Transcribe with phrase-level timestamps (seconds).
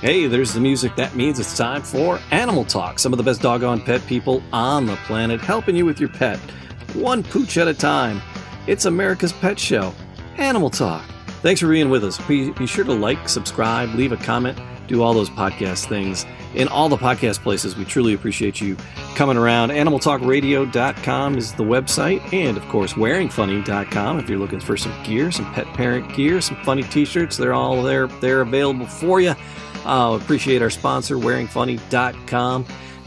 [0.00, 0.94] Hey, there's the music.
[0.94, 3.00] That means it's time for Animal Talk.
[3.00, 6.38] Some of the best doggone pet people on the planet helping you with your pet,
[6.94, 8.22] one pooch at a time.
[8.68, 9.92] It's America's Pet Show,
[10.36, 11.04] Animal Talk.
[11.42, 12.16] Thanks for being with us.
[12.28, 14.56] Be, be sure to like, subscribe, leave a comment,
[14.86, 16.24] do all those podcast things
[16.54, 17.76] in all the podcast places.
[17.76, 18.76] We truly appreciate you
[19.16, 19.70] coming around.
[19.70, 25.52] AnimalTalkRadio.com is the website, and of course, WearingFunny.com if you're looking for some gear, some
[25.54, 27.36] pet parent gear, some funny T-shirts.
[27.36, 28.06] They're all there.
[28.06, 29.34] They're available for you.
[29.88, 32.66] Uh, appreciate our sponsor, WearingFunny.com.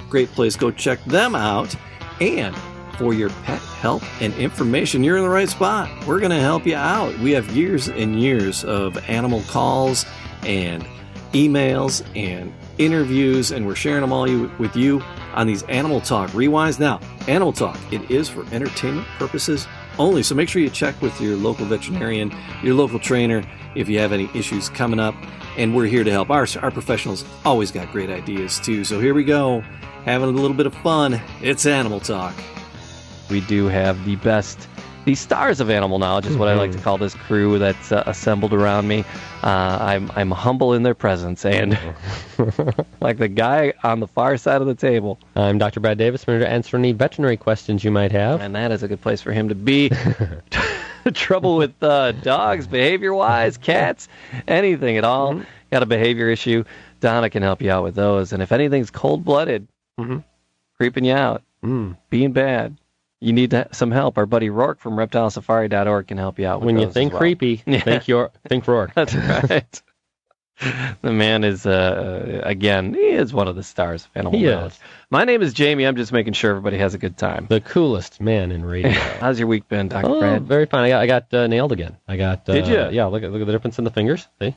[0.09, 0.55] Great place.
[0.55, 1.75] Go check them out.
[2.19, 2.55] And
[2.97, 5.89] for your pet help and information, you're in the right spot.
[6.07, 7.17] We're going to help you out.
[7.19, 10.05] We have years and years of animal calls
[10.43, 10.85] and
[11.33, 15.01] emails and interviews, and we're sharing them all you, with you
[15.33, 16.79] on these Animal Talk Rewinds.
[16.79, 19.67] Now, Animal Talk, it is for entertainment purposes
[19.99, 22.31] only, so make sure you check with your local veterinarian,
[22.63, 23.43] your local trainer,
[23.75, 25.15] if you have any issues coming up,
[25.57, 26.29] and we're here to help.
[26.29, 29.61] Our, our professionals always got great ideas too, so here we go,
[30.05, 31.19] having a little bit of fun.
[31.41, 32.33] It's Animal Talk.
[33.29, 34.67] We do have the best,
[35.05, 38.03] the stars of animal knowledge is what I like to call this crew that's uh,
[38.05, 39.03] assembled around me.
[39.43, 41.77] Uh, I'm I'm humble in their presence, and
[43.01, 45.79] like the guy on the far side of the table, I'm Dr.
[45.79, 46.23] Brad Davis.
[46.27, 48.41] I'm here to answer any veterinary questions you might have.
[48.41, 49.91] and that is a good place for him to be.
[51.13, 54.07] Trouble with uh, dogs, behavior wise, cats,
[54.47, 55.41] anything at all.
[55.71, 56.63] Got a behavior issue?
[56.99, 58.33] Donna can help you out with those.
[58.33, 59.67] And if anything's cold blooded,
[59.99, 60.23] Mhm.
[60.77, 61.97] creeping you out, Mm.
[62.11, 62.77] being bad,
[63.21, 64.17] you need some help.
[64.17, 67.19] Our buddy Rourke from ReptileSafari.org can help you out with When you think well.
[67.19, 67.79] creepy, Yeah.
[67.81, 68.93] think your think Rourke.
[68.95, 69.81] That's right.
[71.01, 74.73] the man is, uh, again, he is one of the stars of animal He knowledge.
[74.73, 74.79] is.
[75.09, 75.85] My name is Jamie.
[75.85, 77.47] I'm just making sure everybody has a good time.
[77.49, 78.91] The coolest man in radio.
[79.19, 80.07] How's your week been, Dr.
[80.07, 80.43] oh, Brad?
[80.43, 80.83] very fine.
[80.85, 81.97] I got, I got uh, nailed again.
[82.07, 82.47] I got.
[82.47, 83.05] Uh, Did you Yeah.
[83.07, 84.27] Look at look at the difference in the fingers.
[84.39, 84.55] See.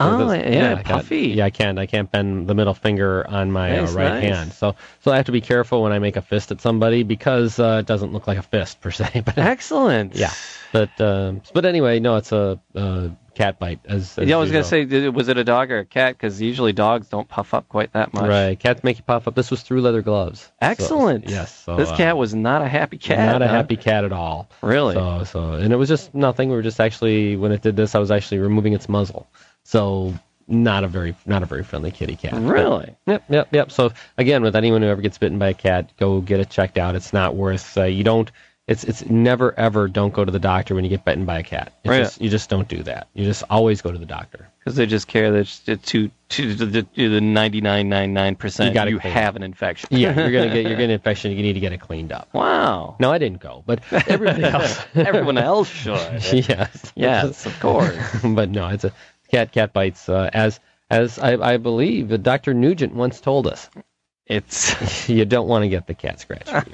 [0.00, 0.54] Oh, Look at this.
[0.54, 1.20] yeah, I got- puffy.
[1.28, 1.76] yeah, I can't.
[1.78, 4.22] I can't bend the middle finger on my Nice, uh, right nice.
[4.36, 4.52] hand.
[4.52, 7.58] So, so I have to be careful when I make a fist at somebody because
[7.58, 9.22] uh, it doesn't look like a fist per se.
[9.24, 10.14] But Excellent.
[10.14, 10.32] yeah,
[10.72, 13.80] but um, but anyway, no, it's a, a cat bite.
[13.86, 15.00] As, as Yeah, I was going to usual.
[15.02, 16.14] say, was it a dog or a cat?
[16.16, 18.28] Because usually dogs don't puff up quite that much.
[18.28, 19.34] Right, cats make you puff up.
[19.34, 20.42] This was through leather gloves.
[20.42, 21.28] So- Excellent.
[21.28, 21.64] yes.
[21.64, 23.32] So, this uh, cat was not a happy cat.
[23.32, 24.48] not a happy cat at all.
[24.62, 24.94] Really?
[24.94, 26.50] So so and it was just nothing.
[26.50, 29.28] We were just actually when it did this, I was actually removing its muzzle.
[29.68, 30.14] So
[30.46, 32.32] not a very not a very friendly kitty cat.
[32.32, 32.96] Really?
[33.06, 33.70] Yep, yep, yep.
[33.70, 36.78] So again, with anyone who ever gets bitten by a cat, go get it checked
[36.78, 36.94] out.
[36.94, 37.76] It's not worth.
[37.76, 38.30] Uh, you don't.
[38.66, 41.42] It's it's never ever don't go to the doctor when you get bitten by a
[41.42, 41.74] cat.
[41.84, 41.98] It's Right.
[41.98, 43.08] just, you just don't do that.
[43.12, 44.48] You just always go to the doctor.
[44.58, 48.98] Because they just care that to to the, to the 99.99 You percent gotta you
[48.98, 49.88] have an infection.
[49.92, 51.32] Yeah, you're gonna get you're an infection.
[51.32, 52.28] You need to get it cleaned up.
[52.32, 52.96] wow.
[53.00, 54.78] No, I didn't go, but everybody else.
[54.94, 56.22] Everyone else should.
[56.32, 56.92] yes.
[56.94, 57.96] yes, of course.
[58.24, 58.92] but no, it's a
[59.30, 60.08] cat cat bites.
[60.08, 62.54] Uh, as as I, I believe Dr.
[62.54, 63.68] Nugent once told us,
[64.26, 66.46] It's you don't want to get the cat scratch.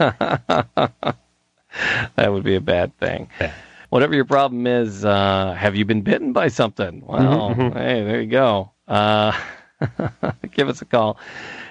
[2.17, 3.29] that would be a bad thing.
[3.41, 3.53] Yeah.
[3.91, 7.03] Whatever your problem is, uh, have you been bitten by something?
[7.07, 8.73] Well, Mhm, hey, there you go.
[8.89, 9.33] Uh,
[10.53, 11.19] give us a call,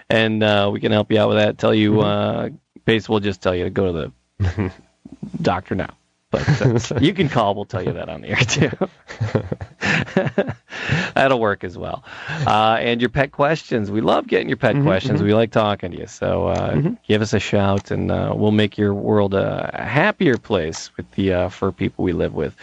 [0.09, 1.57] and uh, we can help you out with that.
[1.57, 2.49] Tell you, uh,
[2.85, 4.71] base, we'll just tell you to go to the
[5.41, 5.89] doctor now.
[6.33, 7.53] But uh, you can call.
[7.53, 8.71] We'll tell you that on the air too.
[11.13, 12.03] That'll work as well.
[12.27, 13.91] Uh, and your pet questions.
[13.91, 15.21] We love getting your pet questions.
[15.21, 16.07] We like talking to you.
[16.07, 20.89] So uh, give us a shout, and uh, we'll make your world a happier place
[20.97, 22.55] with the uh, fur people we live with.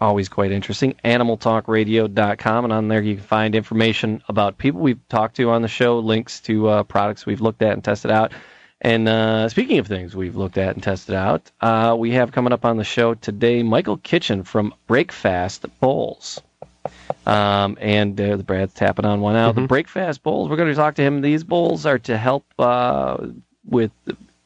[0.00, 0.94] Always quite interesting.
[1.04, 5.68] AnimalTalkRadio.com, and on there you can find information about people we've talked to on the
[5.68, 8.32] show, links to uh, products we've looked at and tested out.
[8.80, 12.52] And uh, speaking of things we've looked at and tested out, uh, we have coming
[12.52, 16.40] up on the show today Michael Kitchen from Break-Fast Bowls.
[17.26, 19.56] Um, and uh, the Brad's tapping on one out.
[19.56, 21.20] The Break-Fast Bowls, we're going to talk to him.
[21.20, 23.26] These bowls are to help uh,
[23.68, 23.90] with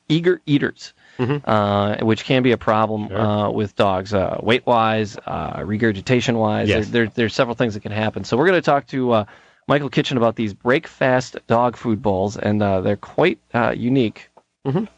[0.09, 5.63] eager eaters, uh, which can be a problem uh, with dogs, uh, weight wise, uh,
[5.65, 6.69] regurgitation wise.
[6.69, 6.89] Yes.
[6.89, 8.25] There, there, there's several things that can happen.
[8.25, 9.25] So we're going to talk to uh,
[9.69, 14.29] Michael Kitchen about these Break-Fast dog food bowls, and uh, they're quite uh, unique.
[14.67, 14.89] Mhm.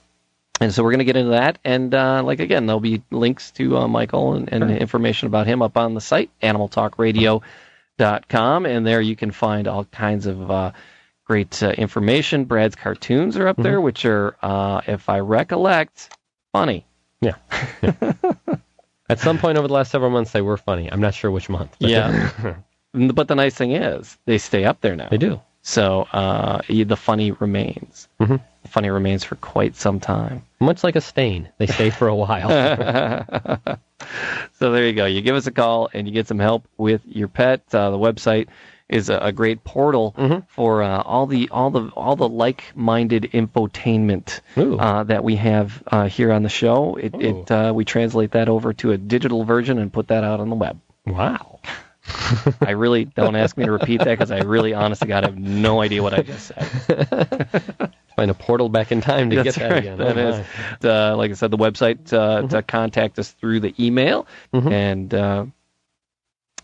[0.61, 1.59] And so we're going to get into that.
[1.65, 5.61] And uh, like again, there'll be links to uh, Michael and, and information about him
[5.63, 8.67] up on the site, animaltalkradio.com.
[8.67, 10.71] And there you can find all kinds of uh,
[11.25, 12.45] great uh, information.
[12.45, 16.17] Brad's cartoons are up there, which are, uh, if I recollect,
[16.53, 16.87] funny.
[17.21, 17.35] yeah.
[19.11, 20.91] At some point over the last several months, they were funny.
[20.91, 21.77] I'm not sure which month.
[21.79, 22.31] but Yeah.
[22.95, 25.09] but the nice thing is, they stay up there now.
[25.11, 25.41] they do.
[25.63, 28.09] So uh, the funny remains.
[28.21, 28.41] Mhm.
[28.63, 30.43] The funny remains for quite some time.
[30.61, 32.49] Much like a stain, they stay for a while.
[34.59, 35.07] so there you go.
[35.07, 37.63] You give us a call and you get some help with your pet.
[37.73, 38.49] Uh, the website
[38.89, 40.15] is a, a great portal
[40.49, 46.07] for uh, all the all the all the like-minded infotainment uh, that we have uh,
[46.09, 46.97] here on the show.
[46.97, 50.41] It, it uh, we translate that over to a digital version and put that out
[50.41, 50.79] on the web.
[51.07, 51.61] Wow.
[52.61, 55.39] I really don't ask me to repeat that because I really, honest to God, have
[55.39, 57.91] no idea what I just said.
[58.17, 59.81] Find a portal back in time to That's get that right.
[59.81, 59.99] again.
[59.99, 60.29] That Oh,
[60.81, 62.49] is, uh, like I said, the website uh, Mm-hmm.
[62.49, 65.47] to contact us through the email, and uh,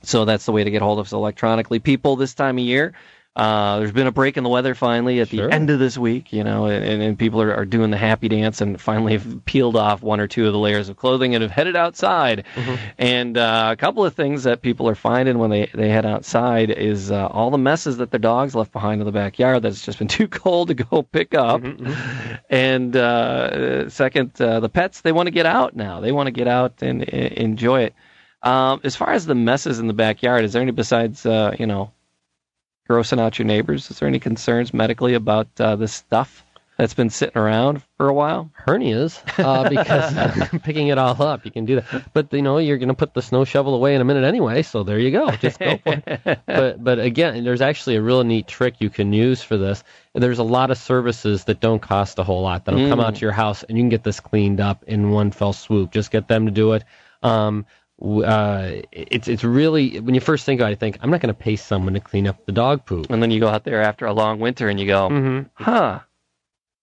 [0.03, 1.79] so that's the way to get hold of us electronically.
[1.81, 2.93] People, this time of year,
[3.41, 5.47] uh, there's been a break in the weather finally at Sure.
[5.49, 8.29] the end of this week, you know, and, and people are, are doing the happy
[8.29, 11.41] dance and finally have peeled off one or two of the layers of clothing and
[11.41, 12.45] have headed outside.
[12.55, 12.75] Mm-hmm.
[12.99, 16.69] And uh, a couple of things that people are finding when they, they head outside
[16.71, 19.99] is uh, all the messes that their dogs left behind in the backyard that's just
[19.99, 21.63] been too cold to go pick up.
[21.63, 26.01] Mm-hmm, And uh, second, uh, the pets, they want to get out now.
[26.01, 27.95] They want to get out and, and enjoy it.
[28.43, 31.67] Um, as far as the messes in the backyard, is there any besides, uh, you
[31.67, 31.93] know,
[32.91, 33.89] grossing out your neighbors?
[33.89, 36.45] Is there any concerns medically about uh, this stuff
[36.77, 38.51] that's been sitting around for a while?
[38.67, 42.13] hernias uh, because picking it all up, you can do that.
[42.13, 44.63] But you know, you're going to put the snow shovel away in a minute anyway,
[44.63, 45.31] so there you go.
[45.31, 46.41] Just go for it.
[46.47, 49.85] But but again, there's actually a real neat trick you can use for this.
[50.15, 53.21] There's a lot of services that don't cost a whole lot that'll come out to
[53.21, 55.93] your house and you can get this cleaned up in one fell swoop.
[55.93, 56.83] Just get them to do it.
[57.23, 57.67] Um,
[58.03, 61.35] uh, it's it's really when you first think about it, you think I'm not going
[61.35, 63.11] to pay someone to clean up the dog poop.
[63.11, 65.63] And then you go out there after a long winter and you go, Mm-hmm.
[65.63, 66.01] huh,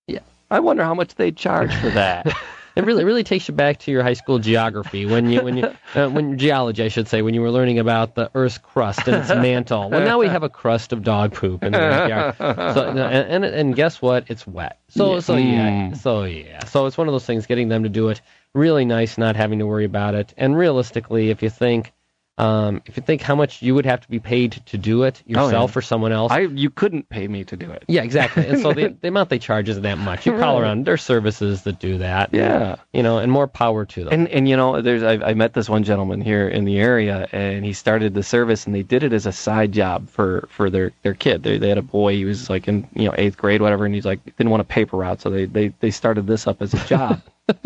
[0.07, 0.19] Yeah.
[0.51, 2.27] I wonder how much they charge for that.
[2.77, 5.57] It really, it really takes you back to your high school geography when you, when
[5.57, 5.63] you,
[5.95, 9.17] uh, when geology, I should say, when you were learning about the Earth's crust and
[9.17, 9.89] its mantle.
[9.89, 12.35] Well, now we have a crust of dog poop in the backyard.
[12.75, 14.25] So, and, and and guess what?
[14.27, 14.77] It's wet.
[14.89, 15.97] So so yeah, Mm.
[15.97, 16.65] so yeah.
[16.65, 17.47] So it's one of those things.
[17.47, 18.21] Getting them to do it
[18.53, 20.33] really nice, not having to worry about it.
[20.37, 21.91] And realistically, if you think,
[22.39, 25.23] um, if you think how much you would have to be paid to do it
[25.25, 27.83] yourself or someone else, I you couldn't pay me to do it.
[27.87, 28.45] yeah, exactly.
[28.45, 30.27] And so the, the amount they charge isn't that much.
[30.27, 30.67] You call Right.
[30.67, 32.29] around, there's services that do that.
[32.33, 32.75] Yeah.
[32.93, 34.13] You know, and more power to them.
[34.13, 37.27] And and you know, there's I, I met this one gentleman here in the area,
[37.31, 40.69] and he started the service, and they did it as a side job for for
[40.69, 41.41] their their kid.
[41.41, 43.95] They they had a boy, he was like in you know eighth grade, whatever, and
[43.95, 46.75] he's like didn't want a paper route, so they they they started this up as
[46.75, 47.19] a job.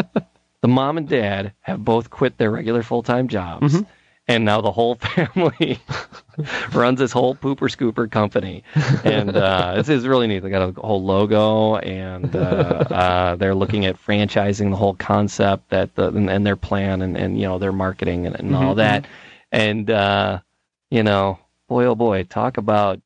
[0.61, 3.73] the mom and dad have both quit their regular full time jobs.
[4.27, 5.79] And now the whole family
[6.73, 8.63] runs this whole pooper scooper company,
[9.03, 10.39] and uh, it's, it's really neat.
[10.39, 12.39] They got a whole logo, and uh,
[12.89, 17.17] uh, they're looking at franchising the whole concept that the, and, and their plan, and,
[17.17, 19.05] and you know their marketing and, and all that.
[19.51, 20.39] And uh,
[20.91, 23.01] you know, boy oh boy, talk about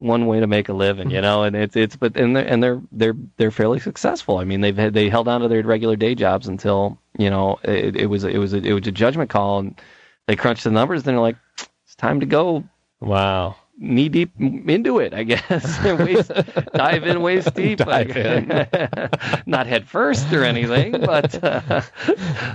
[0.00, 1.22] one way to make a living, you mm-hmm.
[1.22, 1.42] know.
[1.44, 4.38] And it's it's but and they're and they're they're they're fairly successful.
[4.38, 7.58] I mean, they've had, they held on to their regular day jobs until you know
[7.62, 9.80] it, it was it was a, it was a judgment call, and
[10.26, 11.04] they crunched the numbers.
[11.04, 11.36] Then they're like,
[11.84, 12.64] it's time to go
[13.00, 13.56] Wow.
[13.80, 15.82] Knee deep into it, I guess.
[15.84, 16.30] waist,
[16.74, 17.78] dive in waist deep.
[17.78, 21.80] Dive like- Not head first or anything, but uh,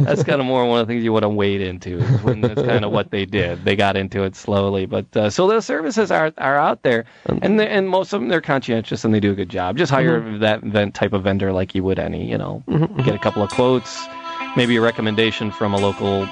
[0.02, 2.02] that's kind of more one of the things you want to wade into.
[2.24, 3.66] When that's kind of what they did.
[3.66, 7.06] They got into it slowly, but uh, so those services are are out there,
[7.42, 9.78] and they, and most of them they're conscientious and they do a good job.
[9.78, 12.30] Just hire that that type of vendor like you would any.
[12.30, 12.64] You know,
[13.04, 14.06] get a couple of quotes,
[14.56, 16.28] maybe a recommendation from a local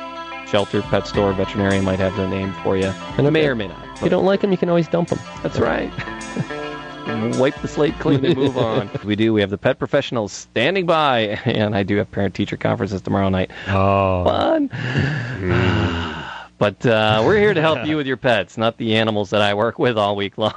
[0.54, 2.86] shelter, pet store, veterinarian might have the name for you,
[3.18, 3.84] and it may or may not.
[3.96, 5.18] If you don't like them, you can always dump them.
[5.42, 5.92] That's right.
[7.40, 8.88] Wipe the slate clean and move on.
[9.04, 9.34] we do.
[9.34, 13.30] We have the pet professionals standing by, and I do have parent teacher conferences tomorrow
[13.30, 13.50] night.
[13.68, 14.26] Oh.
[14.26, 14.70] Fun.
[16.60, 19.54] But uh, we're here to help you with your pets, not the animals that I
[19.54, 20.54] work with all week long.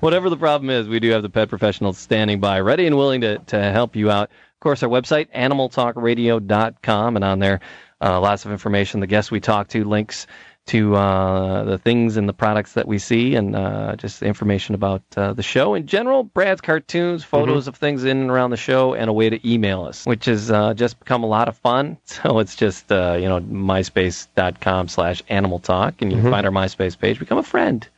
[0.00, 3.20] Whatever the problem is, we do have the pet professionals standing by, ready and willing
[3.20, 4.30] to, to help you out.
[4.58, 7.60] Of course, our website, animaltalkradio.com, and on there,
[8.00, 8.98] uh, lots of information.
[8.98, 10.26] The guests we talk to, links
[10.66, 15.02] to uh, the things and the products that we see, and uh, just information about
[15.16, 16.24] uh, the show in general.
[16.24, 19.84] Brad's cartoons, photos of things in and around the show, and a way to email
[19.84, 21.96] us, which has uh, just become a lot of fun.
[22.06, 26.52] So it's just uh, you know myspace.com slash animal talk, and you can find our
[26.52, 27.20] MySpace page.
[27.20, 27.88] Become a friend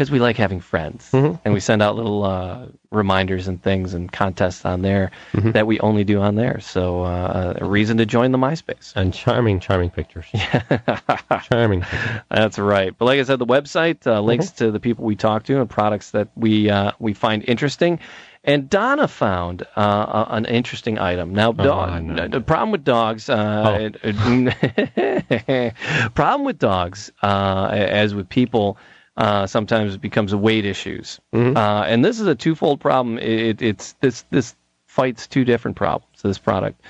[0.00, 4.10] because we like having friends, and we send out little uh, reminders and things and
[4.10, 6.58] contests on there that we only do on there.
[6.60, 8.96] So uh, a reason to join the MySpace.
[8.96, 10.24] And charming, charming pictures.
[10.32, 11.18] Yeah.
[11.42, 11.84] charming.
[12.30, 12.96] That's right.
[12.96, 15.68] But like I said, the website uh, links to the people we talk to and
[15.68, 17.98] products that we uh, we find interesting.
[18.42, 21.34] And Donna found uh, an interesting item.
[21.34, 22.26] Now, dog, no.
[22.26, 25.74] the problem with dogs, uh, it-
[26.14, 28.78] problem with dogs, uh, as with people,
[29.16, 31.20] uh, sometimes it becomes weight issues.
[31.32, 33.18] Uh, and this is a twofold problem.
[33.18, 34.54] It, it's this this
[34.86, 36.22] fights two different problems.
[36.22, 36.80] This product.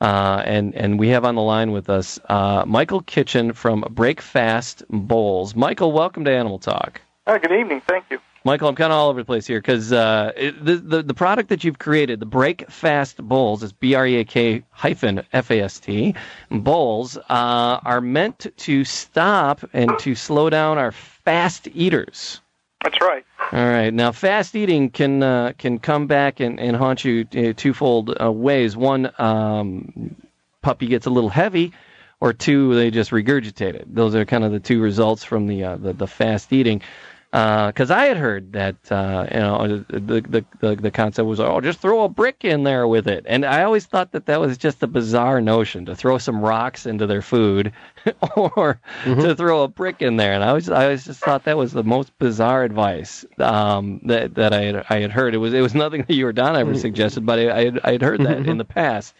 [0.00, 4.82] Uh, and and we have on the line with us uh, Michael Kitchen from Break-Fast
[4.88, 5.54] Bowls.
[5.54, 7.02] Michael, welcome to Animal Talk.
[7.26, 7.82] Hi, good evening.
[7.86, 8.18] Thank you.
[8.42, 10.32] Michael, I'm kind of all over the place here because uh,
[10.62, 14.24] the, the the product that you've created, the Break-Fast Bowls, is B R E A
[14.24, 16.14] K hyphen F A S T
[16.50, 20.92] bowls, uh, are meant to stop and to slow down our
[21.30, 22.40] fast eaters.
[22.82, 23.24] That's right.
[23.52, 23.94] All right.
[23.94, 28.32] Now, fast eating can uh, can come back and, and haunt you uh, twofold uh,
[28.32, 28.76] ways.
[28.76, 30.16] One, um,
[30.60, 31.72] puppy gets a little heavy,
[32.20, 33.94] or two, they just regurgitate it.
[33.94, 36.82] Those are kind of the two results from the uh, the, the fast eating
[37.30, 41.38] because uh, I had heard that uh, you know the, the the the concept was
[41.38, 44.40] oh just throw a brick in there with it, and I always thought that that
[44.40, 47.72] was just a bizarre notion to throw some rocks into their food,
[48.36, 49.20] or mm-hmm.
[49.20, 51.72] to throw a brick in there, and I was I always just thought that was
[51.72, 55.32] the most bizarre advice um, that that I had I had heard.
[55.32, 56.80] It was it was nothing that you or Don ever mm-hmm.
[56.80, 58.58] suggested, but I I had, I had heard that in mm-hmm.
[58.58, 59.14] the past.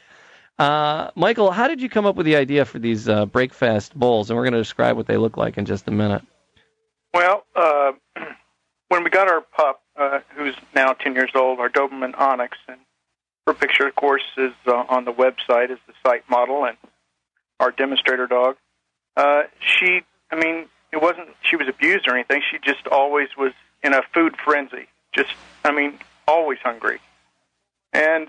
[0.59, 4.29] Uh, Michael, how did you come up with the idea for these uh, Break-Fast bowls?
[4.29, 6.23] And we're going to describe what they look like in just a minute.
[7.13, 7.93] Well, uh,
[8.89, 12.79] when we got our pup, uh, who's now 10 years old, our Doberman Onyx, and
[13.47, 16.77] her picture, of course, is uh, on the website as the site model, and
[17.59, 18.57] our demonstrator dog.
[19.17, 22.43] Uh, she, I mean, it wasn't she was abused or anything.
[22.51, 23.53] She just always was
[23.83, 24.87] in a food frenzy.
[25.13, 25.31] Just,
[25.65, 27.01] I mean, always hungry.
[27.93, 28.29] And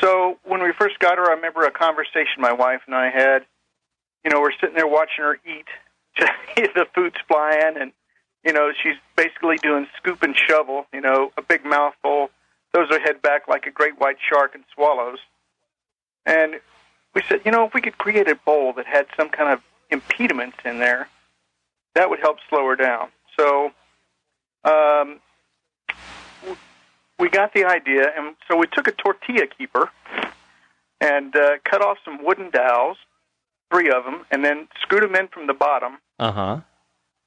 [0.00, 3.44] so when we first got her, I remember a conversation my wife and I had.
[4.24, 5.68] You know, we're sitting there watching her eat,
[6.56, 7.92] the food's flying, and
[8.44, 10.86] you know she's basically doing scoop and shovel.
[10.92, 12.30] You know, a big mouthful,
[12.72, 15.18] throws her head back like a great white shark and swallows.
[16.26, 16.60] And
[17.14, 19.60] we said, you know, if we could create a bowl that had some kind of
[19.90, 21.08] impediment in there,
[21.94, 23.08] that would help slow her down.
[23.38, 23.72] So
[24.64, 25.20] um,
[27.18, 29.90] we got the idea, and so we took a tortilla keeper
[31.00, 32.98] and uh, cut off some wooden dowels,
[33.72, 36.60] three of them, and then screwed them in from the bottom uh-huh.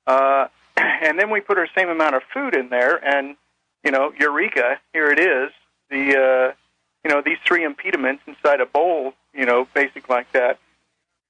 [0.08, 0.48] Uh
[1.02, 3.36] And then we put our same amount of food in there, and
[3.84, 4.80] you know, eureka!
[4.94, 5.52] Here it is.
[5.90, 6.54] The uh,
[7.04, 10.60] you know these three impediments inside a bowl, you know, basic like that,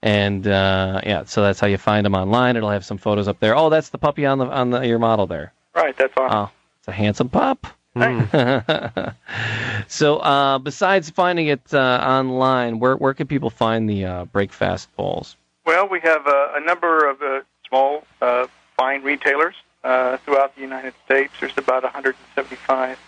[0.02, 2.56] And uh, yeah, so that's how you find them online.
[2.56, 3.56] It'll have some photos up there.
[3.56, 5.52] Oh, that's the puppy on the on the, your model there.
[5.74, 6.38] Right, that's awesome.
[6.38, 7.66] Oh, it's a handsome pup.
[7.96, 9.14] Mm.
[9.88, 14.94] so, uh, besides finding it uh, online, where where can people find the uh, Break-Fast
[14.96, 15.36] bowls?
[15.64, 20.60] Well, we have a, a number of uh, small, uh, fine retailers uh, throughout the
[20.60, 21.32] United States.
[21.40, 22.98] There's about 175.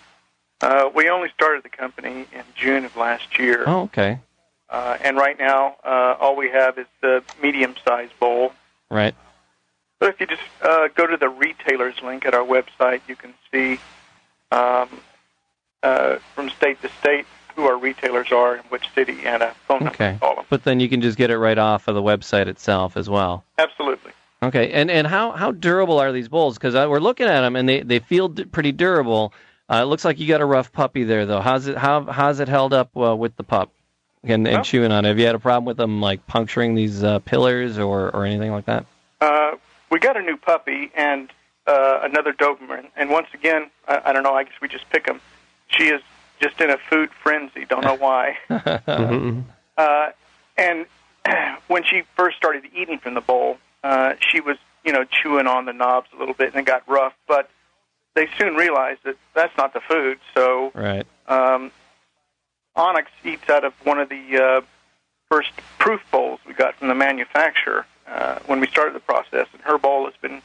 [0.60, 3.64] Uh, we only started the company in June of last year.
[3.66, 4.20] Oh, okay.
[4.68, 8.52] Uh, and right now, uh, all we have is the medium-sized bowl.
[8.90, 9.14] Right.
[9.98, 13.34] But if you just uh, go to the retailers link at our website, you can
[13.50, 13.78] see
[14.50, 14.88] um,
[15.82, 19.84] uh, from state to state who our retailers are in which city and a phone
[19.84, 20.12] number okay.
[20.14, 20.44] to call them.
[20.48, 23.44] But then you can just get it right off of the website itself as well.
[23.58, 24.12] Absolutely.
[24.42, 26.58] Okay, and and how how durable are these bowls?
[26.58, 29.32] Because we're looking at them and they they feel d- pretty durable.
[29.70, 31.40] Uh, it looks like you got a rough puppy there, though.
[31.40, 33.70] How's it how how's it held up uh, with the pup
[34.24, 35.08] and, and Well- chewing on it?
[35.08, 38.50] Have you had a problem with them like puncturing these uh, pillars or or anything
[38.50, 38.84] like that?
[39.20, 39.52] Uh,
[39.90, 41.30] we got a new puppy and
[41.68, 44.34] uh, another Doberman, and once again, I, I don't know.
[44.34, 45.20] I guess we just pick them.
[45.68, 46.02] She is
[46.42, 47.64] just in a food frenzy.
[47.64, 48.36] Don't know why.
[48.50, 49.44] Mhm.
[49.78, 50.08] Uh,
[50.58, 50.86] and
[51.68, 55.64] when she first started eating from the bowl, uh, she was, you know, chewing on
[55.64, 57.14] the knobs a little bit, and it got rough.
[57.26, 57.48] But
[58.14, 60.18] they soon realized that that's not the food.
[60.34, 61.06] So Right.
[61.26, 61.70] um,
[62.76, 64.60] Onyx eats out of one of the uh,
[65.30, 69.62] first proof bowls we got from the manufacturer uh, when we started the process, and
[69.62, 70.42] her bowl has been.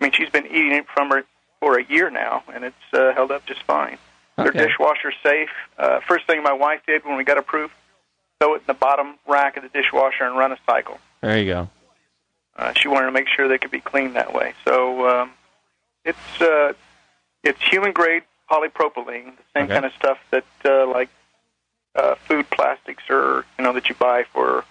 [0.00, 1.24] I mean, she's been eating it from her
[1.60, 3.96] for a year now, and it's uh, held up just fine.
[4.38, 4.66] Okay.
[4.66, 5.48] dishwasher safe.
[5.78, 7.72] Uh, first thing my wife did when we got approved,
[8.38, 10.98] throw it in the bottom rack of the dishwasher and run a cycle.
[11.22, 11.70] There you go.
[12.56, 14.54] Uh, she wanted to make sure they could be cleaned that way.
[14.64, 15.30] So um,
[16.04, 16.72] it's uh,
[17.42, 19.74] it's human grade polypropylene, the same Okay.
[19.74, 21.08] kind of stuff that uh, like
[21.94, 24.64] uh, food plastics or you know that you buy for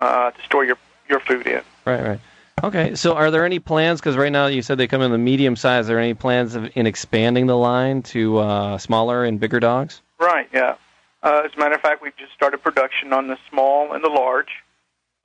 [0.00, 0.76] uh, to store your
[1.08, 1.62] your food in.
[1.84, 2.02] Right.
[2.02, 2.20] Right.
[2.62, 2.94] Okay.
[2.94, 4.00] So, are there any plans?
[4.00, 5.86] Because right now you said they come in the medium size.
[5.86, 10.02] Are there any plans of, in expanding the line to uh, smaller and bigger dogs?
[10.18, 10.48] Right.
[10.52, 10.76] Yeah.
[11.22, 14.08] Uh, as a matter of fact, we've just started production on the small and the
[14.08, 14.48] large,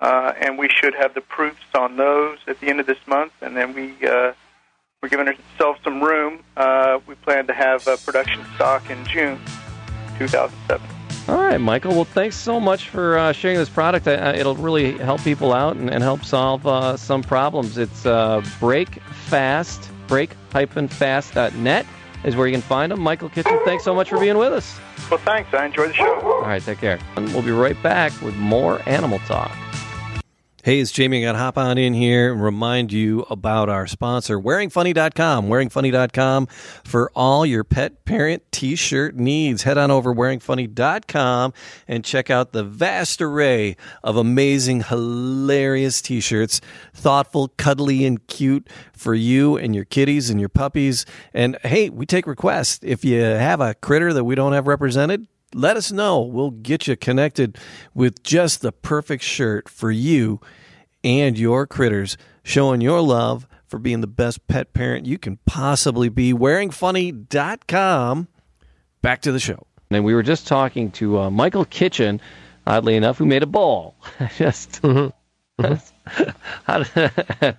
[0.02, 3.32] uh, and we should have the proofs on those at the end of this month.
[3.42, 4.34] And then we uh,
[5.02, 6.44] we're giving ourselves some room.
[6.58, 9.40] Uh, we plan to have uh, production stock in June
[10.18, 10.95] 2007.
[11.28, 11.96] All right, Michael.
[11.96, 14.08] Well, thanks so much for uh, sharing this product.
[14.08, 17.80] Uh, it'll really help people out and, and help solve uh, some problems.
[17.80, 21.86] It's uh, Break Fast, brake-fast.net
[22.26, 23.00] is where you can find them.
[23.00, 24.80] Michael Kitchen, thanks so much for being with us.
[25.10, 25.54] Well, thanks.
[25.54, 26.20] I enjoy the show.
[26.22, 27.00] All right, take care.
[27.16, 29.52] And we'll be right back with more animal talk.
[30.66, 31.20] Hey, it's Jamie.
[31.20, 35.48] I got to hop on in here and remind you about our sponsor, wearingfunny.com.
[35.48, 36.48] Wearingfunny.com
[36.84, 39.62] for all your pet parent t shirt needs.
[39.62, 41.54] Head on over wearingfunny.com
[41.88, 46.62] and check out the vast array of amazing, hilarious t shirts.
[46.96, 51.06] Thoughtful, cuddly, and cute for you and your kitties and your puppies.
[51.32, 52.80] And hey, we take requests.
[52.82, 56.22] If you have a critter that we don't have represented, let us know.
[56.22, 57.58] We'll get you connected
[57.94, 60.42] with just the perfect shirt for you
[61.06, 66.10] and your critters, showing your love for being the best pet parent you can possibly
[66.10, 66.34] be.
[66.34, 68.28] Wearingfunny.com.
[69.02, 69.68] Back to the show.
[69.92, 72.20] And we were just talking to uh, Michael Kitchen,
[72.66, 73.96] oddly enough, who made a bowl.
[74.38, 74.82] just.
[75.58, 76.88] How did,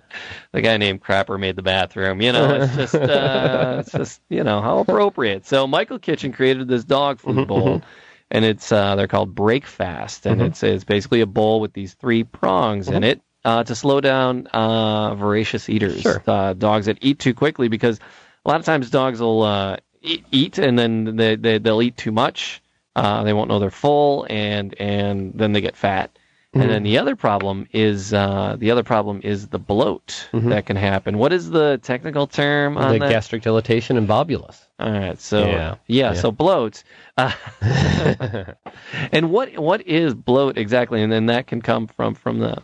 [0.51, 2.21] the guy named Crapper made the bathroom.
[2.21, 5.47] You know, it's just, uh, it's just, you know, how appropriate.
[5.47, 7.81] So Michael Kitchen created this dog food bowl,
[8.29, 11.95] and it's uh, they're called Break Fast, and it's it's basically a bowl with these
[11.95, 16.21] three prongs in it uh, to slow down uh, voracious eaters, Sure.
[16.27, 17.99] uh, dogs that eat too quickly, because
[18.45, 21.95] a lot of times dogs will uh, eat, eat and then they, they they'll eat
[21.97, 22.61] too much.
[22.95, 26.09] Uh, they won't know they're full, and and then they get fat.
[26.53, 30.75] And then the other problem is uh, the other problem is the bloat that can
[30.75, 31.19] happen.
[31.19, 34.57] What is the technical term on the gastric dilatation and volvulus.
[34.79, 36.13] All right, so yeah, Yeah.
[36.13, 36.83] yeah, so bloat.
[37.15, 37.31] Uh,
[39.11, 41.03] and what what is bloat exactly?
[41.03, 42.57] And then that can come from from the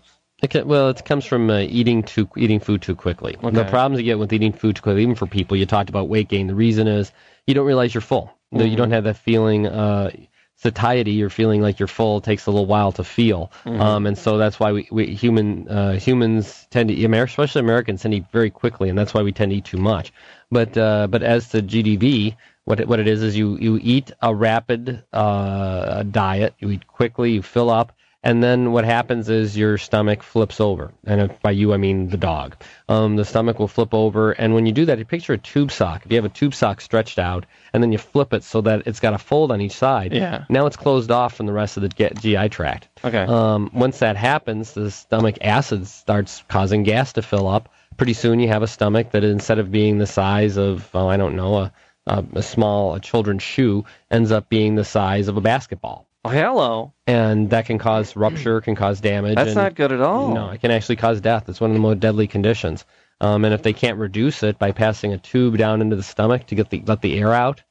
[0.44, 3.38] It well, it comes from uh, eating too eating food too quickly.
[3.42, 6.10] The problems you get with eating food too quickly, even for people, you talked about
[6.10, 6.48] weight gain.
[6.48, 7.12] The reason is
[7.48, 8.30] you don't realize you're full.
[8.54, 8.68] Mm-hmm.
[8.68, 9.68] You don't have that feeling.
[9.68, 10.12] Uh,
[10.58, 12.22] satiety, you're feeling like you're full.
[12.22, 13.82] Takes a little while to feel, Mm-hmm.
[13.82, 18.02] um, and so that's why we, we human uh, humans tend to, Amer- especially Americans,
[18.02, 20.14] tend to eat very quickly, and that's why we tend to eat too much.
[20.52, 24.12] But uh, but as to GDV, what it, what it is is you you eat
[24.22, 27.92] a rapid uh, diet, you eat quickly, you fill up,
[28.24, 30.94] and then what happens is your stomach flips over.
[31.06, 32.56] And if by you, I mean the dog.
[32.88, 34.32] Um, the stomach will flip over.
[34.32, 36.06] And when you do that, you picture a tube sock.
[36.06, 38.84] If you have a tube sock stretched out and then you flip it so that
[38.88, 40.46] it's got a fold on each side, Yeah.
[40.50, 42.88] now it's closed off from the rest of the GI tract.
[43.04, 43.24] Okay.
[43.24, 47.68] Um, once that happens, the stomach acid starts causing gas to fill up.
[47.98, 51.18] Pretty soon you have a stomach that instead of being the size of, oh, I
[51.18, 51.74] don't know, a,
[52.08, 56.94] a, a small a children's shoe, ends up being the size of a basketball hello.
[57.08, 59.36] and that can cause rupture, can cause damage.
[59.36, 60.34] That's and, not good at all.
[60.34, 61.50] No, it can actually cause death.
[61.50, 62.86] It's one of the most deadly conditions.
[63.22, 66.48] Um, and if they can't reduce it by passing a tube down into the stomach
[66.48, 67.62] to get the let the air out,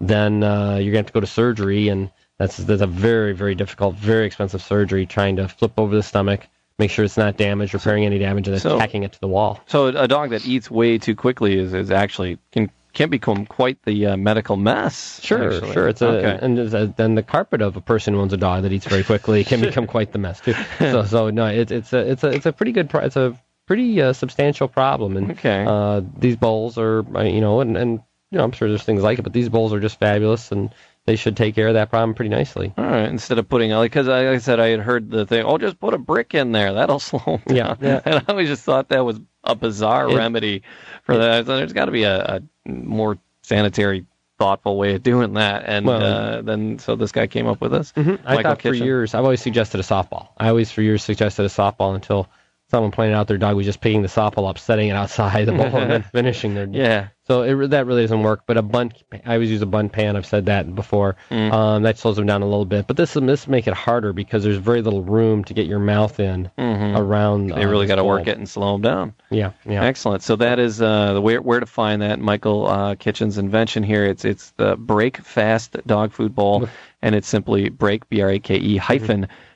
[0.00, 3.32] then uh, you're going to have to go to surgery, and that's that's a very
[3.32, 5.06] very difficult, very expensive surgery.
[5.06, 6.46] Trying to flip over the stomach,
[6.78, 9.28] make sure it's not damaged, repairing any damage, and then So- tacking it to the
[9.28, 9.60] wall.
[9.66, 13.82] So a dog that eats way too quickly is, is actually can can become quite
[13.84, 15.20] the uh, medical mess.
[15.22, 15.72] Sure, actually.
[15.72, 15.88] sure.
[15.88, 16.38] It's a okay.
[16.44, 19.04] and a, then the carpet of a person who owns a dog that eats very
[19.04, 20.54] quickly can become quite the mess too.
[20.78, 23.38] So so no, it's it's a it's a it's a pretty good pro- it's a
[23.66, 25.64] pretty uh, substantial problem and Okay.
[25.66, 28.00] uh, these bowls are uh, you know and, and
[28.30, 30.72] you know, I'm sure there's things like it, but these bowls are just fabulous, and
[31.06, 32.72] they should take care of that problem pretty nicely.
[32.76, 35.58] All right, instead of putting because like I said I had heard the thing, oh,
[35.58, 37.56] just put a brick in there, that'll slow them down.
[37.56, 38.00] Yeah, yeah.
[38.04, 40.62] And I always just thought that was a bizarre It- remedy
[41.04, 41.46] for that.
[41.46, 42.20] So there's got to be a,
[42.66, 44.04] a more sanitary,
[44.38, 45.64] thoughtful way of doing that.
[45.66, 47.92] And Well, uh, then so this guy came up with this.
[47.96, 48.84] I Michael thought for Kitchen.
[48.86, 50.28] years, I've always suggested a softball.
[50.36, 52.28] I always for years suggested a softball until
[52.70, 55.52] someone pointed out their dog was just picking the softball up, setting it outside the
[55.52, 56.68] bowl, and then finishing their.
[56.70, 57.08] Yeah.
[57.30, 58.42] So it, that really doesn't work.
[58.44, 58.90] But a bun,
[59.24, 60.16] I always use a bun pan.
[60.16, 61.14] I've said that before.
[61.30, 61.52] Mm.
[61.52, 62.88] Um, that slows them down a little bit.
[62.88, 66.18] But this this make it harder because there's very little room to get your mouth
[66.18, 67.50] in around.
[67.50, 67.56] Mm-hmm.
[67.56, 69.14] They uh, really got to work it and slow them down.
[69.30, 69.84] Yeah, yeah.
[69.84, 70.24] Excellent.
[70.24, 74.04] So that is uh, the where where to find that Michael uh, Kitchen's invention here.
[74.04, 76.68] It's it's the Break Fast Dog Food Bowl,
[77.00, 79.49] and it's simply brake b r a k e hyphen fast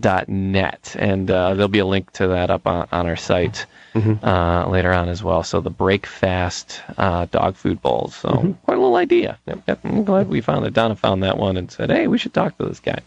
[0.00, 3.66] dot net, and uh, there'll be a link to that up on, on our site
[3.94, 5.42] uh, later on as well.
[5.42, 8.08] So the Break Fast uh, Dog Food Bowl.
[8.08, 9.38] So quite a little idea.
[9.46, 10.74] Yep, I'm glad we found it.
[10.74, 13.00] Donna found that one and said, "Hey, we should talk to this guy."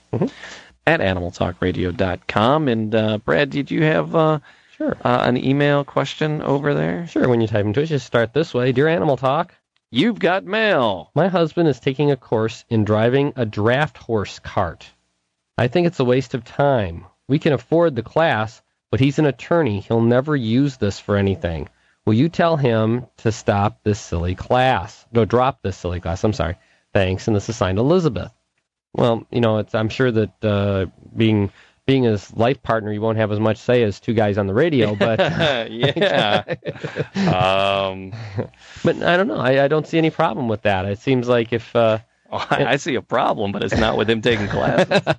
[0.86, 2.68] At animaltalkradio.com.
[2.68, 4.40] And uh, Brad, did you have uh,
[4.78, 4.98] Sure.
[5.06, 7.08] uh, an email question over there?
[7.08, 7.30] Sure.
[7.30, 8.72] When you type into it, just start this way.
[8.72, 9.54] Dear Animal Talk.
[9.92, 11.12] You've got mail.
[11.14, 14.88] My husband is taking a course in driving a draft horse cart.
[15.58, 17.06] I think it's a waste of time.
[17.28, 18.62] We can afford the class,
[18.92, 19.80] but he's an attorney.
[19.82, 21.70] He'll never use this for anything.
[22.06, 25.06] Will you tell him to stop this silly class?
[25.12, 26.24] No, drop this silly class.
[26.24, 26.58] I'm sorry.
[26.94, 27.28] Thanks.
[27.28, 28.32] And this is signed Elizabeth.
[28.94, 30.86] Well, you know, it's, I'm sure that uh,
[31.16, 31.52] being
[31.86, 34.54] being his life partner, you won't have as much say as two guys on the
[34.54, 35.20] radio, but
[35.72, 36.44] yeah.
[37.16, 38.14] um,
[38.84, 39.38] but I don't know.
[39.38, 40.86] I, I don't see any problem with that.
[40.86, 42.00] It seems like if uh,
[42.50, 45.02] I, I see a problem, but it's not with him taking classes.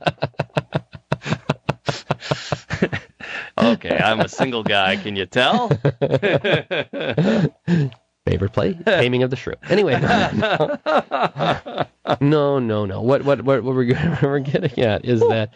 [3.59, 4.97] okay, I'm a single guy.
[4.97, 5.69] Can you tell?
[8.27, 8.73] Favorite play?
[8.73, 9.53] Taming of the Shrew.
[9.69, 10.79] Anyway, no,
[12.23, 13.03] no, no, no.
[13.03, 15.53] What, what, what, what we're what we're getting at is that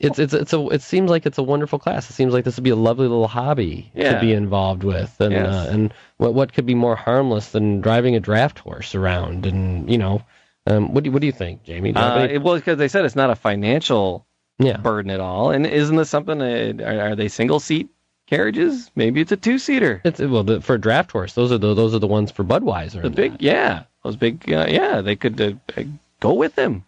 [0.00, 2.10] it's it's it's a it seems like it's a wonderful class.
[2.10, 4.14] It seems like this would be a lovely little hobby Yeah.
[4.14, 5.54] to be involved with, and Yes.
[5.54, 9.46] uh, and what what could be more harmless than driving a draft horse around?
[9.46, 10.22] And you know,
[10.66, 11.92] um, what do you, what do you think, Jamie?
[11.92, 14.26] Do you Uh, it, well, because they said it's not a financial
[14.58, 15.50] yeah, burden at all.
[15.50, 16.38] And isn't this something?
[16.38, 17.88] That, are, are they single seat
[18.26, 18.90] carriages?
[18.94, 20.00] Maybe it's a two seater.
[20.04, 21.32] it's well the, for a draft horse.
[21.34, 23.02] Those are the those are the ones for Budweiser.
[23.02, 23.42] The big, that.
[23.42, 25.82] yeah, those big, uh, yeah, they could uh,
[26.20, 26.84] go with them.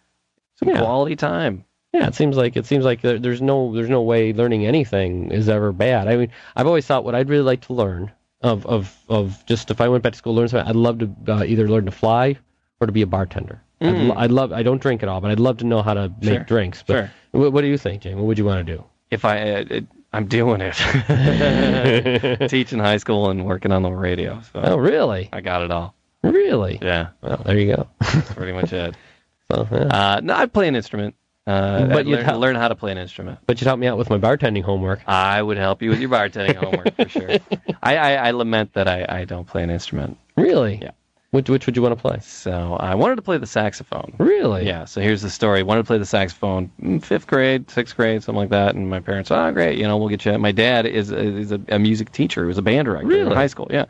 [0.55, 0.79] Some Yeah.
[0.79, 1.65] quality time.
[1.91, 5.31] Yeah, it seems like it seems like there, there's no there's no way learning anything
[5.31, 6.07] is ever bad.
[6.07, 8.11] I mean, I've always thought what I'd really like to learn
[8.41, 11.09] of of of just if I went back to school learn something, I'd love to
[11.27, 12.37] uh, either learn to fly
[12.81, 13.61] or to be a bartender.
[13.89, 15.93] I'd, lo- I'd love I don't drink at all, but I'd love to know how
[15.93, 16.25] to make Mm.
[16.35, 16.83] Sure, drinks.
[16.85, 17.11] But sure.
[17.31, 18.15] what, what do you think, Jamie?
[18.15, 18.83] What would you want to do?
[19.11, 20.75] If I, uh, it, I'm doing it.
[22.49, 24.41] Teaching high school and working on the radio.
[24.53, 25.29] So Oh, really?
[25.31, 25.93] I got it all.
[26.23, 26.79] Really?
[26.81, 27.87] Yeah, Well, there you go.
[27.99, 28.95] that's pretty much it.
[29.51, 29.77] so, yeah.
[29.77, 31.15] Uh, no, I'd play an instrument.
[31.47, 33.37] Uh, But I'd you'd learn, learn how to play an instrument.
[33.45, 35.07] But you'd help me out with my bartending homework.
[35.07, 37.29] I would help you with your bartending homework for sure.
[37.83, 40.17] I, I, I lament that I, I don't play an instrument.
[40.35, 40.79] Really?
[40.81, 40.91] Yeah.
[41.35, 42.17] Which which would you want to play?
[42.21, 44.13] So I wanted to play the saxophone.
[44.19, 44.65] Really?
[44.65, 45.63] Yeah, so here's the story.
[45.63, 48.73] Wanted to play the saxophone, mm, fifth grade, sixth grade, something like that.
[48.73, 50.37] And my parents, oh, great, you know, we'll get you.
[50.37, 52.43] My dad is is a, a music teacher.
[52.43, 53.67] He was a band director in high school.
[53.69, 53.83] Yeah.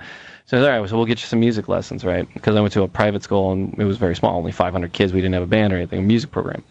[0.48, 2.28] So all right, so we'll get you some music lessons, right?
[2.34, 5.14] Because I went to a private school and it was very small, only 500 kids.
[5.14, 6.64] We didn't have a band or anything, a music program.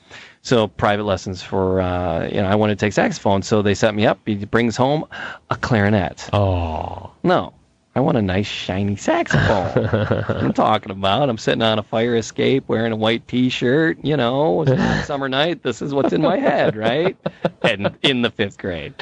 [0.43, 3.43] So private lessons for, uh, you know, I wanted to take saxophone.
[3.43, 4.19] So they set me up.
[4.27, 5.07] He brings home
[5.51, 6.29] a clarinet.
[6.33, 7.13] Oh.
[7.23, 7.55] No.
[7.97, 9.87] I want a nice shiny saxophone.
[10.29, 11.29] I'm talking about.
[11.29, 15.05] I'm sitting on a fire escape wearing a white t-shirt, you know, it's a hot
[15.07, 15.63] summer night.
[15.63, 17.17] This is what's in my head, right?
[17.63, 18.95] And in the fifth grade.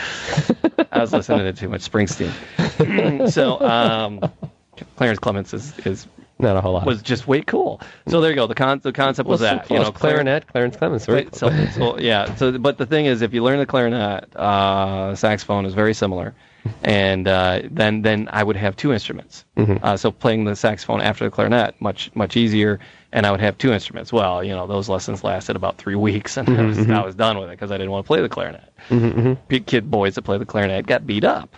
[0.93, 3.31] I was listening to too much Springsteen.
[3.33, 4.21] so, um,
[4.97, 6.07] Clarence Clemons is, is
[6.39, 6.85] Not a whole lot.
[6.85, 7.81] was just way cool.
[8.09, 8.47] So there you go.
[8.47, 11.07] The con the concept was Well, so that you know clar- clarinet, Clarence Clemons.
[11.07, 12.35] very Right, so, so yeah.
[12.35, 16.35] So, but the thing is, if you learn the clarinet, uh, saxophone is very similar,
[16.83, 19.45] and uh, then then I would have two instruments.
[19.57, 19.85] Mm-hmm.
[19.85, 22.81] Uh, so playing the saxophone after the clarinet much much easier,
[23.13, 24.13] and I would have two instruments.
[24.13, 26.93] Well, you know, those lessons lasted about three weeks, and I mm-hmm, was mm-hmm.
[26.93, 28.73] I was done with it because I didn't want to play the clarinet.
[29.49, 31.57] Big kid boys that play the clarinet got beat up.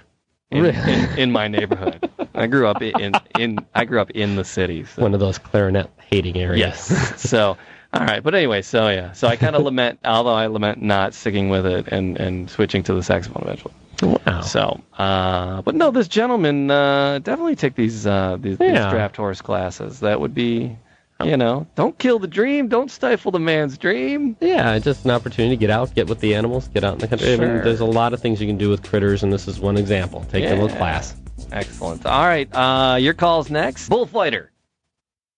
[0.51, 0.93] In, Really?
[0.93, 4.85] in, in my neighborhood, I grew up in, in I grew up in the city.
[4.85, 5.03] So.
[5.03, 6.59] one of those clarinet hating areas.
[6.91, 7.23] Yes.
[7.29, 7.57] so,
[7.93, 8.23] all right.
[8.23, 9.13] But anyway, so yeah.
[9.13, 12.83] So I kind of lament, although I lament not sticking with it and, and switching
[12.85, 13.75] to the saxophone eventually.
[14.05, 14.41] Wow.
[14.43, 19.41] So, uh, but no, this gentleman uh, definitely take these, uh, these, these draft horse
[19.41, 20.01] classes.
[20.01, 20.77] That would be,
[21.23, 24.37] you know, don't kill the dream, don't stifle the man's dream.
[24.41, 27.09] Yeah, just an opportunity to get out, get with the animals, get out in the
[27.09, 27.33] country.
[27.33, 29.59] I mean, there's a lot of things you can do with critters, and this is
[29.61, 30.25] one example.
[30.31, 30.77] Take a little Yeah.
[30.79, 31.17] class.
[31.53, 32.05] Excellent.
[32.07, 32.49] All right.
[32.55, 33.89] Uh, your call's next.
[33.89, 34.51] Bullfighter.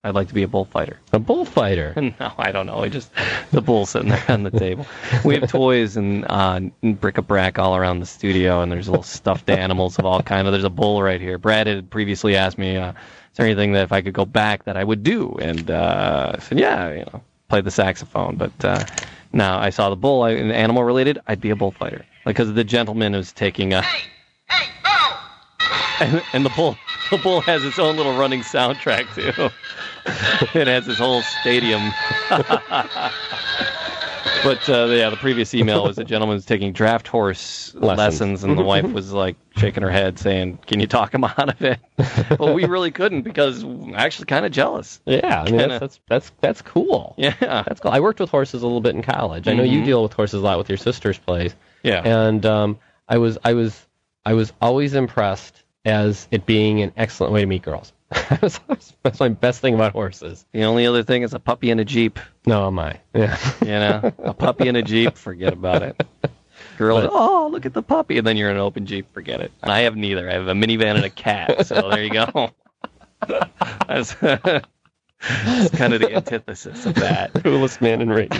[0.06, 1.00] I'd like to be a bullfighter.
[1.12, 1.92] A bullfighter.
[2.20, 2.78] no, I don't know.
[2.78, 3.10] I just
[3.50, 4.86] the bull sitting there on the table.
[5.24, 9.98] We have toys and, uh, bric-a-brac all around the studio, and there's little stuffed animals
[9.98, 10.46] of all kind.
[10.46, 11.38] Of there's a bull right here.
[11.38, 12.96] Brad had previously asked me, uh, "Is
[13.34, 16.38] there anything that if I could go back that I would do?" And uh, I
[16.38, 18.84] said, "Yeah, you know, play the saxophone." But uh,
[19.32, 22.54] now I saw the bull, I, and animal related, I'd be a bullfighter, like because
[22.54, 23.82] the gentleman was taking a.
[23.82, 24.08] Hey,
[24.48, 25.05] hey, Bo!
[26.00, 26.76] And, and the bull
[27.11, 29.50] the bull has its own little running soundtrack too.
[30.59, 31.92] it has its whole stadium.
[34.42, 38.44] but uh, yeah, the previous email was a gentleman was taking draft horse lessons, Lessons.
[38.44, 41.62] and the wife was like shaking her head, saying, "Can you talk him out of
[41.62, 41.79] it?"
[42.38, 45.00] but we really couldn't because I'm actually kind of jealous.
[45.07, 47.14] Yeah, I mean Kinda- that's, that's that's that's cool.
[47.18, 47.90] Yeah, That's cool.
[47.92, 49.48] I worked with horses a little bit in college.
[49.48, 49.85] I know you Mhm.
[49.87, 51.55] deal with horses a lot with your sister's place.
[51.83, 52.02] yeah.
[52.05, 53.86] and um, I was I was
[54.26, 57.92] I was always impressed as it being an excellent way to meet girls.
[58.10, 60.44] That's my best thing about horses.
[60.52, 62.18] The only other thing is a puppy in a jeep.
[62.44, 63.38] No, my yeah.
[63.60, 66.04] You know, a puppy in a jeep, forget about it.
[66.76, 69.40] Girl, But- oh look at the puppy, and then you're in an open jeep, forget
[69.40, 69.52] it.
[69.62, 70.28] I have neither.
[70.28, 72.50] I have a minivan and a cat, so there you go.
[73.86, 78.38] That's, that's kind of the antithesis of that, Coolest man in radio.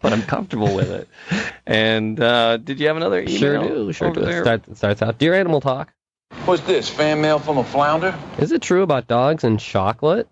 [0.00, 1.08] But I'm comfortable with it.
[1.66, 3.38] And uh, did you have another email?
[3.38, 4.20] Sure do, sure do.
[4.20, 4.40] there?
[4.40, 5.92] It start, starts out, dear Animal Talk.
[6.44, 8.16] What's this, fan mail from a flounder?
[8.38, 10.28] Is it true about dogs and chocolate?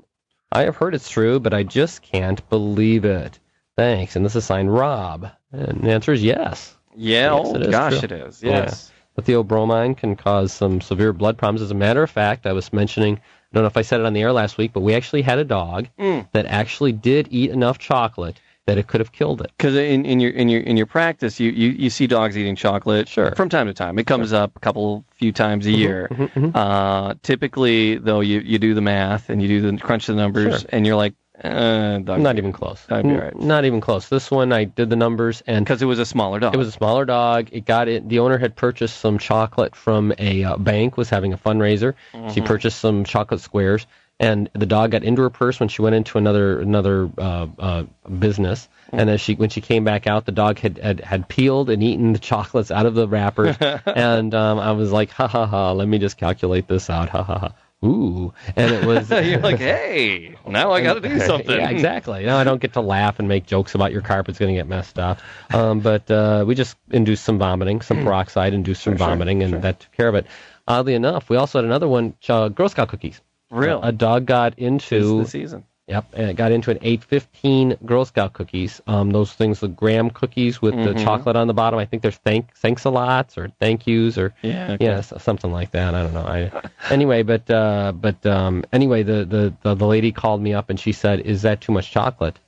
[0.51, 3.39] I have heard it's true, but I just can't believe it.
[3.77, 4.17] Thanks.
[4.17, 5.31] And this is signed Rob.
[5.53, 6.77] And the answer is yes.
[6.95, 8.05] Yeah, Yes, oh it is gosh, true.
[8.05, 8.43] it is.
[8.43, 8.51] Yeah.
[8.65, 8.91] Yes.
[9.15, 11.63] The theobromine can cause some severe blood problems.
[11.63, 13.21] As a matter of fact, I was mentioning, I
[13.55, 15.39] don't know if I said it on the air last week, but we actually had
[15.39, 16.29] a dog Mm.
[16.33, 19.51] that actually did eat enough chocolate that it could have killed it.
[19.57, 22.57] Because in, in your in your in your practice, you, you, you see dogs eating
[22.57, 23.35] chocolate Sure.
[23.35, 23.99] from time to time.
[23.99, 26.09] It comes up a couple few times a year.
[26.11, 26.53] Mhm, mhm.
[26.55, 30.61] Uh, typically, though, you, you do the math and you do the crunch the numbers,
[30.61, 30.69] Sure.
[30.71, 32.87] and you're like, uh, dog, Not even close.
[32.89, 33.35] Right.
[33.37, 34.09] Not even close.
[34.09, 36.55] This one, I did the numbers, and because it was a smaller dog.
[36.55, 37.49] It was a smaller dog.
[37.51, 38.09] It got it.
[38.09, 40.97] The owner had purchased some chocolate from a uh, bank.
[40.97, 41.95] Was having a fundraiser.
[42.13, 42.45] She Mm-hmm.
[42.45, 43.89] purchased some chocolate squares,
[44.23, 47.85] and the dog got into her purse when she went into another another uh, uh,
[48.21, 48.69] business.
[48.93, 49.01] Mm.
[49.01, 51.83] And as she when she came back out, the dog had had, had peeled and
[51.83, 53.57] eaten the chocolates out of the wrappers.
[53.87, 55.73] and um, I was like, ha ha ha.
[55.73, 57.09] Let me just calculate this out.
[57.09, 57.53] Ha ha ha.
[57.85, 59.11] Ooh, and it was.
[59.27, 61.59] you're like, hey, now I got to do something.
[61.59, 62.25] Yeah, exactly.
[62.25, 64.69] Now I don't get to laugh and make jokes about your carpet's going to get
[64.69, 65.19] messed up.
[65.53, 69.81] Um, but uh, we just induced some vomiting, some peroxide induced some vomiting, and that
[69.81, 70.27] took care of it.
[70.69, 73.21] Oddly enough, we also had another one, uh, Girl Scout cookies.
[73.53, 73.81] Really?
[73.83, 75.65] A dog got into the season.
[75.89, 78.81] Yep, and it got into an 815 Girl Scout cookies.
[78.87, 81.03] Um, those things, the graham cookies with the Mhm.
[81.05, 81.79] chocolate on the bottom.
[81.79, 84.73] I think they're thank thanks a lots or thank yous or Yeah.
[84.73, 84.85] okay.
[84.85, 85.95] yeah, something like that.
[85.95, 86.25] I don't know.
[86.25, 86.51] I
[86.89, 90.79] anyway, but uh, but um, anyway, the, the the the lady called me up and
[90.81, 92.39] she said, "Is that too much chocolate?"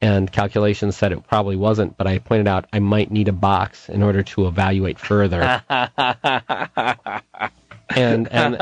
[0.00, 3.88] And calculations said it probably wasn't, but I pointed out I might need a box
[3.88, 5.62] in order to evaluate further.
[7.96, 8.56] and and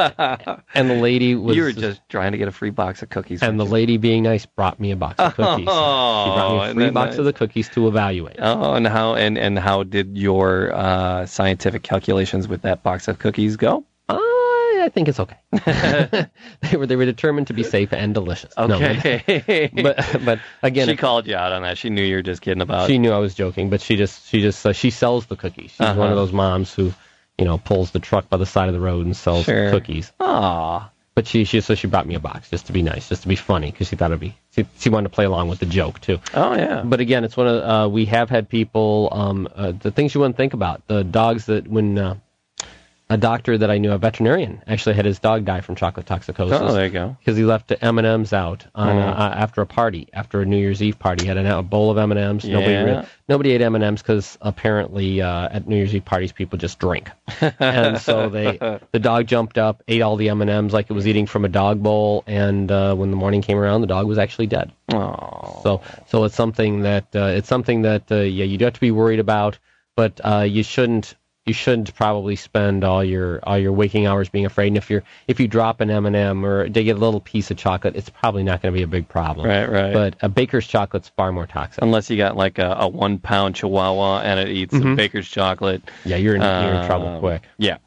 [0.75, 3.43] and the lady was you were just trying to get a free box of cookies.
[3.43, 5.61] and the lady being nice brought me a box of cookies.
[5.61, 7.19] she brought me a free box nice?
[7.19, 8.37] of the cookies to evaluate.
[8.39, 13.19] Oh, and how and and how did your uh, scientific calculations with that box of
[13.19, 13.85] cookies go?
[14.09, 15.37] Uh, I think it's okay.
[16.61, 18.53] they were they were determined to be safe and delicious.
[18.59, 19.71] No, Okay.
[19.83, 21.79] but but again, she it- called you out on that.
[21.79, 22.89] She knew you were just kidding about.
[22.89, 25.71] she knew I was joking, but she just she just uh, she sells the cookies.
[25.71, 25.99] She's Uh-huh.
[25.99, 26.93] one of those moms who,
[27.43, 29.71] you know, pulls the truck by the side of the road and sells Sure.
[29.71, 30.13] cookies.
[30.21, 30.89] Aw.
[31.17, 33.29] But she she so she brought me a box just to be nice, just to
[33.29, 35.67] be funny, because she thought it'd be she, she wanted to play along with the
[35.67, 36.21] joke too.
[36.35, 36.83] Oh yeah.
[36.85, 40.21] But again, it's one of uh, we have had people um, uh, the things you
[40.21, 42.15] wouldn't think about the dogs that when uh,
[43.13, 46.61] a doctor that I knew, a veterinarian, actually had his dog die from chocolate toxicosis
[46.61, 47.17] Oh, there you go.
[47.19, 49.09] because he left M and M's out on Mm.
[49.09, 51.25] uh, after a party, after a New Year's Eve party.
[51.25, 52.45] He had a, a bowl of M and M's.
[52.45, 53.01] Nobody Yeah.
[53.01, 56.59] re- nobody ate M and M's because apparently uh, at New Year's Eve parties people
[56.59, 57.11] just drink,
[57.61, 58.59] and so they
[58.93, 61.45] the dog jumped up, ate all the M and M's like it was eating from
[61.45, 64.73] a dog bowl, and uh, when the morning came around, the dog was actually dead.
[64.93, 65.61] Oh.
[65.63, 68.81] So so it's something that uh, it's something that uh, yeah you do have to
[68.81, 69.59] be worried about,
[69.97, 74.47] but uh, you shouldn't you shouldn't probably spend all your all your waking hours being
[74.47, 74.69] afraid.
[74.69, 77.21] And if you're if you drop an M and m or they get a little
[77.21, 79.47] piece of chocolate, it's probably not going to be a big problem.
[79.49, 79.93] Right, right.
[79.93, 81.83] But a baker's chocolate's far more toxic.
[81.83, 84.93] Unless you got like a, a one pound chihuahua and it eats Mhm.
[84.93, 85.83] a baker's chocolate.
[86.05, 87.43] yeah, you're in, you're in trouble Um, quick.
[87.59, 87.79] Yeah.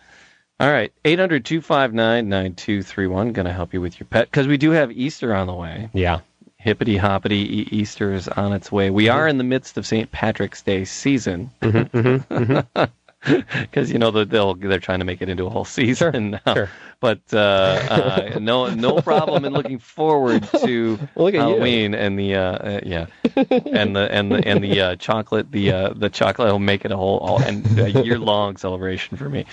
[0.60, 0.92] All right.
[1.06, 3.32] 800 259 9231.
[3.34, 5.90] Going to help you with your pet because we do have Easter on the way.
[5.94, 6.20] Yeah.
[6.58, 8.90] Hippity hoppity, e- Easter is on its way.
[8.90, 10.12] We are in the midst of St.
[10.12, 11.52] Patrick's Day season.
[11.62, 12.84] Mm-hmm,
[13.62, 16.54] because you know the, they'll they're trying to make it into a whole season now.
[16.54, 16.70] sure.
[17.00, 21.40] But uh, uh, no no problem in looking forward to Look at you.
[21.40, 25.72] Halloween and the uh, uh, yeah and the and the and the uh, chocolate the
[25.72, 29.30] uh, the chocolate will make it a whole all, and a year long celebration for
[29.30, 29.46] me.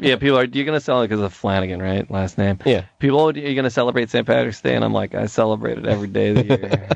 [0.00, 2.10] yeah, people are you're gonna celebrate because of Flanagan, right?
[2.10, 2.58] Last name.
[2.64, 2.84] Yeah.
[2.98, 4.26] People, are you gonna celebrate St.
[4.26, 4.74] Patrick's Day?
[4.74, 6.88] And I'm like, I celebrate it every day of the year.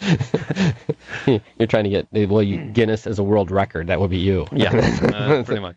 [1.26, 3.86] You're trying to get well, you Guinness as a world record.
[3.88, 4.46] That would be you.
[4.52, 5.76] Yeah, uh, pretty much.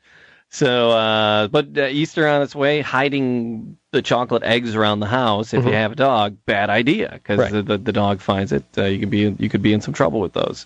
[0.50, 5.54] So, uh, but uh, Easter on its way, hiding the chocolate eggs around the house.
[5.54, 7.52] If you have a dog, bad idea because Right.
[7.52, 8.64] the, the the dog finds it.
[8.78, 10.66] Uh, you could be you could be in some trouble with those.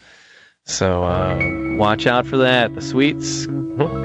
[0.65, 2.73] So uh, watch out for that.
[2.73, 3.41] The sweets,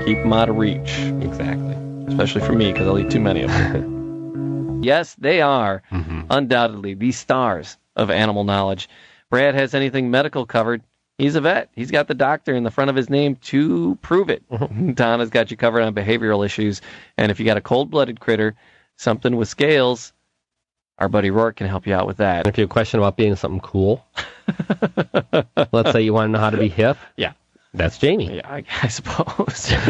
[0.05, 0.99] keep them out of reach.
[1.23, 1.77] exactly.
[2.09, 4.81] especially for me because I'll eat too many of them.
[4.83, 5.83] yes, they are
[6.31, 8.89] undoubtedly the stars of animal knowledge.
[9.31, 10.83] Brad has anything medical covered.
[11.19, 11.69] He's a vet.
[11.75, 14.49] He's got the doctor in the front of his name to prove it.
[14.51, 14.93] Mm-hmm.
[14.93, 16.81] Donna's got you covered on behavioral issues.
[17.17, 18.55] And if you got a cold blooded critter,
[18.97, 20.13] something with scales,
[20.99, 22.47] our buddy Rourke can help you out with that.
[22.47, 24.05] If you have a question about being something cool,
[25.73, 26.97] let's say you want to know how to be hip.
[27.17, 27.33] Yeah.
[27.75, 28.37] That's Jamie.
[28.37, 29.73] Yeah, I, I suppose.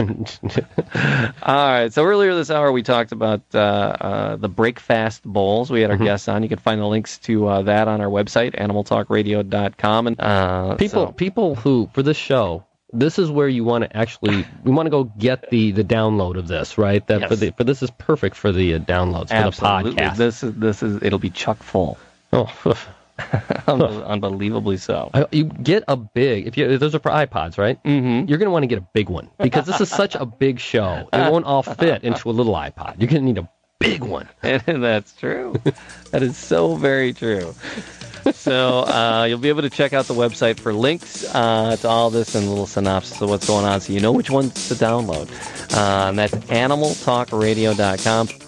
[1.42, 1.92] All right.
[1.92, 5.70] So earlier this hour, we talked about uh, uh, the Break-Fast Bowls.
[5.70, 6.42] We had our guests on.
[6.42, 10.06] You can find the links to uh, that on our website, animaltalkradio.com.
[10.06, 13.94] And uh, people so- people who for this show this is where you want to
[13.96, 17.40] actually we want to go get the the download of this right that for Yes.
[17.40, 19.90] the for this is perfect for the uh, downloads for absolutely.
[19.90, 21.98] the podcast This is this is it'll be chuck full.
[22.32, 22.78] oh, Unbel-
[23.66, 25.10] Unbelievably so.
[25.32, 28.28] You get a big if you those are for ipods right Mm-hmm.
[28.28, 30.58] you're going to want to get a big one because this is such a big
[30.60, 33.48] show it won't all fit into a little ipod you're going to need a
[33.80, 35.54] big one And that's true.
[36.10, 37.54] that is so very true.
[38.32, 42.10] So uh, you'll be able to check out the website for links uh, to all
[42.10, 44.74] this and a little synopsis of what's going on, so you know which ones to
[44.74, 45.30] download.
[45.72, 48.47] Uh, and that's animaltalkradio.com.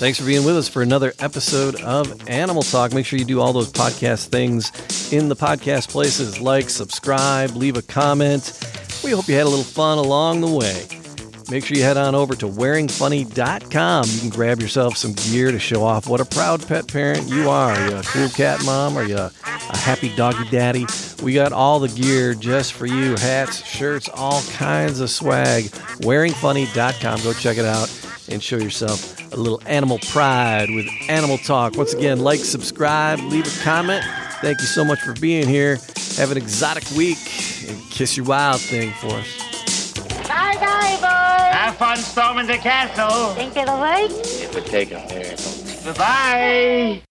[0.00, 2.94] Thanks for being with us for another episode of Animal Talk.
[2.94, 7.76] Make sure you do all those podcast things in the podcast places like, subscribe, leave
[7.76, 8.58] a comment.
[9.04, 10.86] We hope you had a little fun along the way.
[11.50, 14.04] Make sure you head on over to wearingfunny.com.
[14.08, 17.50] You can grab yourself some gear to show off what a proud pet parent you
[17.50, 17.72] are.
[17.72, 18.96] Are you a cool cat mom?
[18.96, 20.86] Are you a, a happy doggy daddy?
[21.22, 25.64] We got all the gear just for you hats, shirts, all kinds of swag.
[26.00, 27.20] Wearingfunny.com.
[27.22, 27.90] Go check it out
[28.30, 31.76] and show yourself a little animal pride with Animal Talk.
[31.76, 34.04] Once again, like, subscribe, leave a comment.
[34.40, 35.78] Thank you so much for being here.
[36.16, 37.18] Have an exotic week
[37.68, 39.92] and kiss your wild thing for us.
[40.28, 41.54] Bye bye, boys.
[41.54, 43.34] Have fun storming the castle.
[43.34, 44.10] Think it'll work?
[44.10, 45.52] It would take a miracle.
[45.84, 47.02] Goodbye.